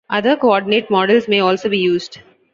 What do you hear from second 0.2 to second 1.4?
coordinate models